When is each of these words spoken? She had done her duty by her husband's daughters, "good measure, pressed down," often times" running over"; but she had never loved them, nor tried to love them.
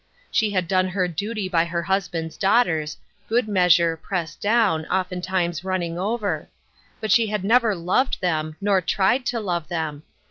She 0.31 0.49
had 0.49 0.67
done 0.67 0.87
her 0.87 1.07
duty 1.07 1.47
by 1.47 1.63
her 1.65 1.83
husband's 1.83 2.35
daughters, 2.35 2.97
"good 3.29 3.47
measure, 3.47 3.95
pressed 3.95 4.41
down," 4.41 4.87
often 4.87 5.21
times" 5.21 5.63
running 5.63 5.99
over"; 5.99 6.49
but 6.99 7.11
she 7.11 7.27
had 7.27 7.43
never 7.43 7.75
loved 7.75 8.19
them, 8.19 8.55
nor 8.59 8.81
tried 8.81 9.27
to 9.27 9.39
love 9.39 9.67
them. 9.67 10.01